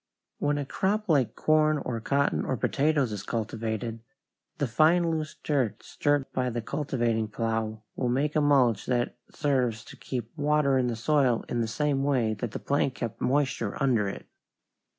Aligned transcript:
When 0.39 0.57
a 0.57 0.65
crop 0.65 1.07
like 1.09 1.35
corn 1.35 1.77
or 1.77 1.99
cotton 2.01 2.43
or 2.43 2.57
potatoes 2.57 3.11
is 3.11 3.21
cultivated, 3.21 3.99
the 4.57 4.65
fine, 4.65 5.11
loose 5.11 5.35
dirt 5.43 5.83
stirred 5.83 6.25
by 6.33 6.49
the 6.49 6.59
cultivating 6.59 7.27
plow 7.27 7.83
will 7.95 8.09
make 8.09 8.35
a 8.35 8.41
mulch 8.41 8.87
that 8.87 9.15
serves 9.29 9.85
to 9.85 9.95
keep 9.95 10.35
water 10.35 10.79
in 10.79 10.87
the 10.87 10.95
soil 10.95 11.45
in 11.47 11.61
the 11.61 11.67
same 11.67 12.03
way 12.03 12.33
that 12.33 12.49
the 12.49 12.57
plank 12.57 12.95
kept 12.95 13.21
moisture 13.21 13.77
under 13.79 14.07
it. 14.09 14.25